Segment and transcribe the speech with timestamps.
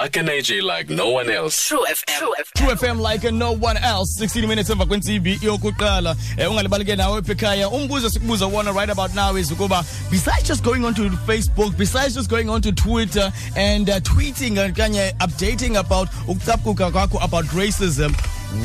[0.00, 1.66] Buck and AJ like no one else.
[1.66, 2.18] True FM.
[2.18, 2.52] True FM.
[2.54, 7.32] True FM like no one else 16 minutes emva kwen-TV yokuqala eh ungalibaleke nawe apha
[7.32, 11.76] ekhaya umbuzo sikubuza wona right about now is ukuba besides just going on to Facebook
[11.76, 17.44] besides just going on to Twitter and uh, tweeting kanye updating about ukucaphuka kwakho about
[17.46, 18.14] racism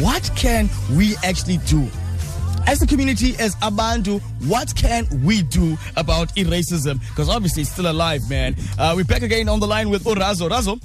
[0.04, 1.88] what can we actually do
[2.66, 6.98] as a community, as Abantu, what can we do about racism?
[7.10, 8.56] Because obviously it's still alive, man.
[8.80, 10.50] Uh, we're back again on the line with Orazo.
[10.50, 10.80] Razo.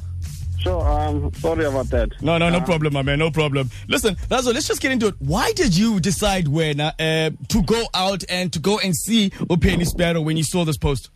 [0.60, 2.10] Sure, um, sorry about that.
[2.20, 3.18] No, no, no Uh, problem, my man.
[3.18, 3.70] No problem.
[3.88, 5.14] Listen, Razo, let's just get into it.
[5.18, 9.30] Why did you decide when uh, uh, to go out and to go and see
[9.30, 11.10] Openi Sparrow when you saw this post?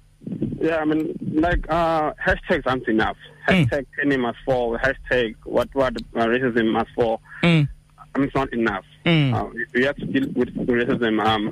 [0.61, 3.17] Yeah, I mean, like, uh, hashtags aren't enough.
[3.49, 3.69] Mm.
[3.69, 4.79] Hashtag Penny must fall.
[4.79, 7.21] Hashtag what what uh, racism must fall.
[7.43, 7.69] Mm.
[8.15, 8.85] I mean, it's not enough.
[9.05, 9.35] Mm.
[9.35, 11.51] Uh, you- you have to deal with racism um,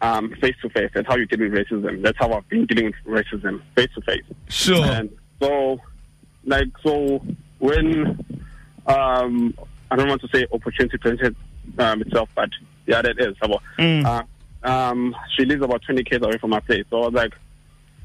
[0.00, 0.90] um, face to face.
[0.94, 2.02] That's how you deal with racism.
[2.02, 4.22] That's how I've been dealing with racism face to face.
[4.48, 4.84] Sure.
[4.84, 5.80] And so,
[6.44, 7.22] like, so
[7.58, 8.24] when
[8.86, 9.54] um,
[9.90, 11.36] I don't want to say opportunity presented
[11.78, 12.50] um, itself, but
[12.86, 13.36] yeah, that is.
[13.42, 14.04] So, Mm.
[14.04, 14.22] uh,
[14.68, 16.84] um, she lives about 20 k's away from my place.
[16.90, 17.32] So I was like,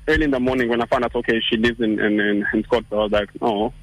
[0.07, 2.63] early in the morning when I found out, okay, she lives in in, in, in
[2.63, 3.73] Scottburgh, I was like, oh,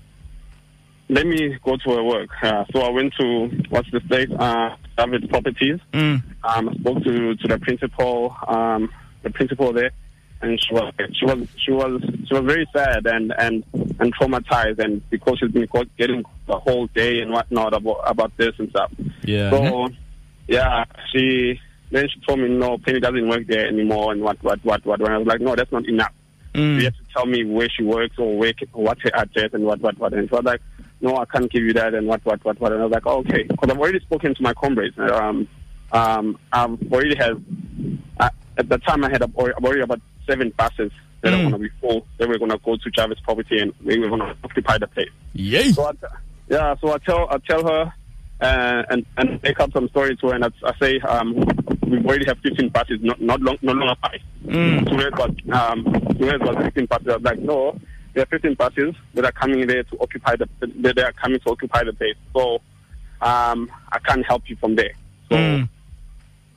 [1.09, 2.31] let me go to her work.
[2.43, 4.29] Uh, so I went to what's this place?
[4.31, 5.79] Uh, Jawitz Properties.
[5.93, 6.23] Mm.
[6.45, 8.91] Um, I spoke to to the principal, um,
[9.23, 9.91] the principal there,
[10.45, 13.65] and she was she was she was she was very sad and and
[13.99, 18.53] and traumatized, and because she's been getting the whole day and whatnot about about this
[18.59, 18.93] and stuff.
[19.23, 19.51] Yeah.
[19.51, 19.89] So,
[20.47, 21.59] yeah, she
[21.91, 25.01] then she told me no, Penny doesn't work there anymore, and what what what what.
[25.01, 26.13] And I was like, no, that's not enough.
[26.55, 26.79] Mm.
[26.79, 29.81] You have to tell me where she works or where what's her address and what
[29.81, 30.13] what what.
[30.13, 30.63] And so I was like,
[31.01, 32.73] no, I can't give you that and what what what what.
[32.73, 34.99] And I was like, oh, okay, because I've already spoken to my comrades.
[34.99, 35.49] Um,
[35.93, 37.43] um, I've already had
[38.57, 40.91] at the time I had I've already about seven buses
[41.23, 41.37] that Mm.
[41.39, 42.07] are going to be full.
[42.19, 44.87] That we're going to go to Jawitz property and we were going to occupy the
[44.87, 45.09] place.
[45.33, 45.73] Yay.
[45.73, 45.93] So I,
[46.49, 47.93] yeah, so I tell I tell her
[48.41, 51.35] uh, and and make up some stories to her, and I, I say um,
[51.87, 54.21] we already have 15 buses, not not long, no longer five.
[54.45, 54.89] Mm.
[54.89, 55.85] So it was um,
[56.19, 57.09] so it was 15 buses.
[57.09, 57.79] I was like, no,
[58.13, 61.41] there are 15 buses that are coming there to occupy the that they are coming
[61.41, 62.17] to occupy the place.
[62.35, 62.61] So
[63.23, 64.93] um, I can't help you from there.
[65.31, 65.69] So Mm.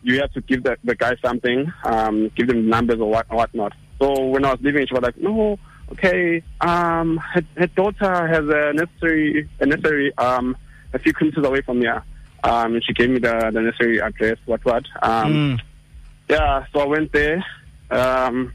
[0.07, 3.73] You have to give the, the guy something, um, give them numbers or what whatnot.
[3.99, 5.57] So when I was leaving, she was like, "No,
[5.93, 10.55] okay, um, her, her daughter has a necessary, a necessary, um,
[10.93, 12.03] a few kilometers away from here."
[12.43, 14.85] Um, and she gave me the, the necessary address, what what.
[15.01, 15.59] Um, Mm.
[16.29, 17.43] yeah, so I went there.
[17.89, 18.53] Um,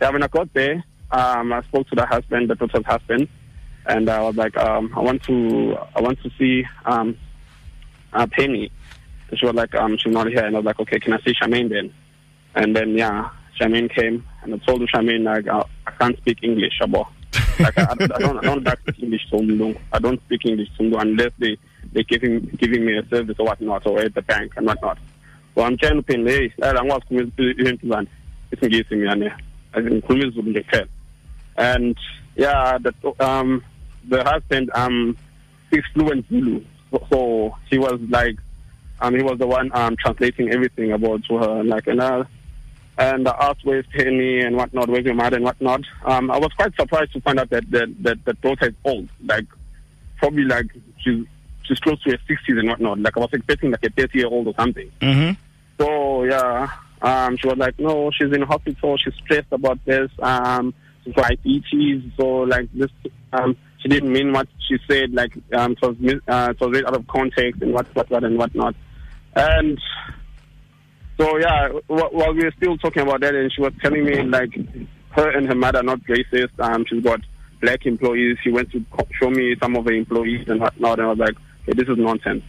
[0.00, 3.28] yeah, when I got there, um, I spoke to the husband, the daughter's husband,
[3.86, 7.16] and I was like, um, I want to, I want to see um,
[8.12, 8.64] uh, Penny.
[8.64, 8.70] And
[9.36, 11.34] she was like, um, she's not here, and I was like, okay, can I see
[11.34, 11.92] Charmaine then?
[12.54, 16.78] And then yeah, Charmaine came, and I told Charmaine like, I, I can't speak English,
[16.80, 17.06] abo.
[17.60, 21.30] like I, I don't, I don't, speak English to I don't speak English to unless
[21.38, 21.56] they
[21.92, 24.98] they giving giving me a service or whatnot, or at the bank and whatnot.
[25.54, 28.06] So I'm trying to pin, hey, angikwazi ukukhuluma into
[28.52, 30.88] isingisi mina ngikhuluma isiZulu nje kuphela
[31.56, 31.96] and
[32.36, 33.62] yeah the um
[34.08, 35.16] the husband um
[35.66, 36.64] speaks fluent Zulu.
[36.90, 38.36] So, so he was like
[39.00, 42.24] um he was the one um translating everything about to her like and uh
[43.00, 45.80] and I asked where's Penny and whatnot, where's your mother and whatnot.
[46.04, 49.08] Um, I was quite surprised to find out that that that the daughter is old,
[49.24, 49.46] like
[50.18, 50.66] probably like
[50.98, 51.24] she's
[51.62, 52.98] she's close to her sixties and whatnot.
[53.00, 54.90] Like I was expecting like a thirty year old or something.
[55.00, 55.40] Mm-hmm.
[55.78, 56.68] So yeah,
[57.00, 58.98] um, she was like, no, she's in hospital.
[58.98, 60.10] She's stressed about this.
[60.20, 62.02] Um, she's got diabetes.
[62.18, 62.90] So like this,
[63.32, 65.14] um, she didn't mean what she said.
[65.14, 65.96] Like um, it was
[66.28, 68.74] uh, it was read out of context and what what what and whatnot.
[69.36, 69.78] And
[71.18, 74.54] so yeah, while we were still talking about that, and she was telling me like
[75.10, 76.50] her and her mother are not racist.
[76.58, 77.20] Um, she's got
[77.60, 78.38] black employees.
[78.42, 78.84] She went to
[79.18, 81.98] show me some of the employees and whatnot, and I was like, okay, this is
[81.98, 82.42] nonsense.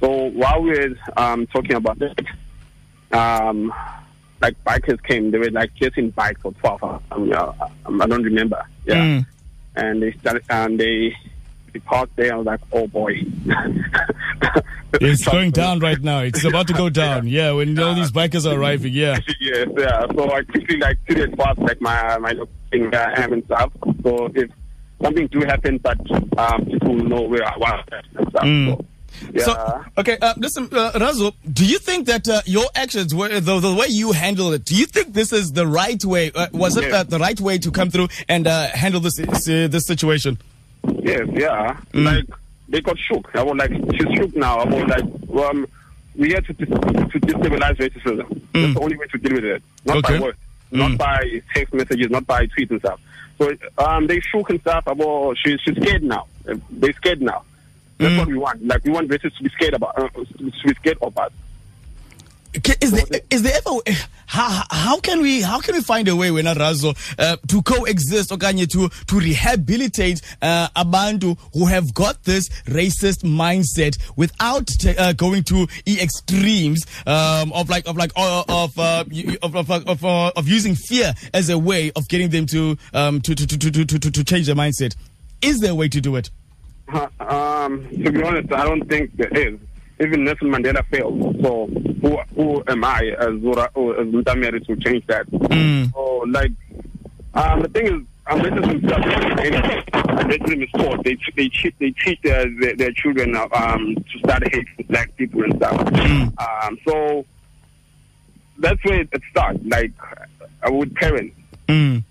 [0.00, 2.20] So while we were um, talking about that,
[3.12, 3.72] um,
[4.40, 5.30] like bikers came.
[5.32, 7.02] They were like chasing bikes for twelve hours.
[7.10, 7.52] Um, yeah,
[7.86, 8.62] um, I don't remember.
[8.84, 9.26] Yeah, Mm.
[9.74, 11.16] and they started and they
[11.72, 12.34] they parked there.
[12.34, 13.14] I was like, oh boy,
[15.00, 16.20] It's going down right now.
[16.20, 17.26] It's about to go down.
[17.26, 18.94] Yeah, when all these bikers are arriving.
[18.94, 19.18] Yeah.
[19.40, 20.06] yes, yeah.
[20.14, 23.70] So I quickly like cleared fast like my my looking uh, and stuff.
[24.02, 24.50] So if
[25.02, 25.98] something do happen, but
[26.38, 28.44] um, people will know where I was and stuff.
[28.44, 28.66] Mm.
[28.68, 28.86] So,
[29.32, 29.44] yeah.
[29.44, 33.58] So, okay, uh, listen, uh, Razo, do you think that uh, your actions, were, the,
[33.58, 36.30] the way you handled it, do you think this is the right way?
[36.34, 39.68] Uh, was it uh, the right way to come through and uh, handle this uh,
[39.68, 40.38] this situation?
[41.02, 41.80] Yes, yeah.
[41.92, 42.04] Mm.
[42.04, 42.24] Like
[42.68, 43.30] they got shook.
[43.34, 44.58] I was like, she's shook now.
[44.58, 45.66] I was like, um,
[46.16, 48.42] we had to dis- to destabilize racism.
[48.52, 49.62] That's the only way to deal with it.
[49.84, 49.98] Not Mm.
[50.04, 50.18] Okay.
[50.18, 50.38] by words,
[50.72, 50.98] not Mm.
[50.98, 53.00] by text messages, not by tweets and stuff.
[53.38, 54.84] So um, they shook and stuff.
[54.86, 56.26] About she's she's scared now.
[56.70, 57.42] They're scared now.
[57.98, 58.18] That's Mm.
[58.18, 58.66] what we want.
[58.66, 61.30] Like we want racists to be scared about, uh, to be scared of us.
[62.80, 63.70] Is there, is there ever
[64.26, 68.30] how, how can we how can we find a way wena Razo uh, to coexist
[68.30, 75.14] okanye to to rehabilitate uh, abantu who have got this racist mindset without t- uh,
[75.14, 79.02] going to e extremes um, of like of like uh, of, uh,
[79.42, 83.20] of of of, uh, of using fear as a way of getting them to um
[83.22, 84.94] to to to to to, to, to change their mindset
[85.40, 86.28] is there a way to do it
[87.20, 89.58] Um, to be honest, I don't think there is.
[90.00, 91.36] Even Nelson Mandela failed.
[91.42, 91.66] So
[92.02, 95.26] who who am I as Zura or as Mtamerri to change that?
[95.92, 96.52] So like,
[97.34, 98.82] um, the thing is, um, racism is
[100.28, 101.04] racism is taught.
[101.04, 105.42] They they cheat they teach their their, their children um to start hating black people
[105.42, 105.80] and stuff.
[106.38, 107.24] Um, so
[108.58, 109.58] that's where it starts.
[109.64, 109.92] Like
[110.66, 111.36] uh, with parents.
[111.68, 112.02] mm.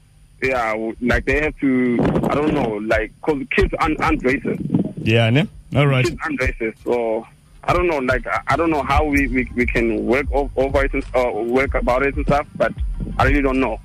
[0.44, 1.98] Yeah, like they have to.
[2.30, 5.48] I don't know, like because kids aren't, aren't racist yeah ne?
[5.76, 6.76] all right kids aren't racist.
[6.84, 7.26] So
[7.68, 10.94] I don't know, like I- don't know how we, we, we can work over it
[10.94, 12.48] and uh, work about it and stuff.
[12.56, 12.74] But
[13.18, 13.80] I really don't know.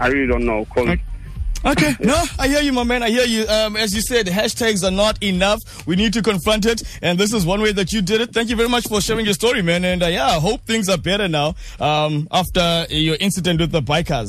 [0.00, 1.02] I really don't know because Okay.
[1.64, 3.02] Okay, no, I hear you, my man.
[3.02, 3.44] I hear you.
[3.48, 5.58] Um, as you said, hashtags are not enough.
[5.88, 8.32] We need to confront it, and this is one way that you did it.
[8.32, 9.84] Thank you very much for sharing your story, man.
[9.84, 13.82] And uh, yeah, I hope things are better now um, after your incident with the
[13.82, 14.28] bikers.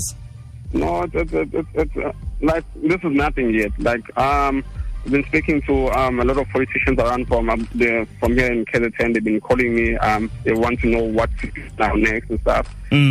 [0.74, 2.12] no, it's, it's, it's, it's, it's uh,
[2.42, 3.74] like this is nothing yet.
[3.78, 4.64] Like um,
[5.10, 8.52] I've been speaking to um a lot of politicians around from um, the from here
[8.52, 9.16] in KZN.
[9.16, 9.98] They've been calling me.
[9.98, 12.68] Um, they want to know what to do now next and stuff.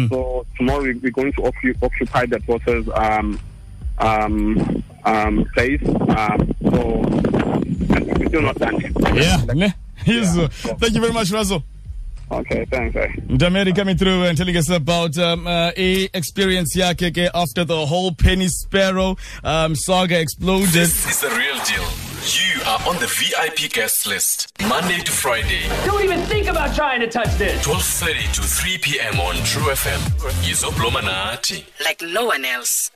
[0.09, 3.41] So tomorrow we- we're going to occu- occupy that daughter's um
[3.99, 5.83] um um place.
[5.89, 8.79] Um, so we're still not done.
[9.17, 9.75] Yeah, ne?
[10.07, 10.47] Yeah.
[10.79, 11.65] Thank you very much, Razo.
[12.31, 12.95] Okay, thanks.
[12.97, 13.07] Eh?
[13.37, 17.87] Dameri coming through and telling us about um, uh, a experience yake ke after the
[17.87, 20.69] whole Penny Sparrow um, saga exploded.
[20.69, 21.89] This is the real deal.
[22.29, 24.53] You are on the VIP guest list.
[24.69, 27.65] Monday to Friday, Don't even think about trying to touch this.
[27.67, 29.21] 12.30 to 3 p.m.
[29.21, 29.99] on True FM.
[30.45, 31.65] Yizobloma nathi.
[31.83, 32.91] like no one else.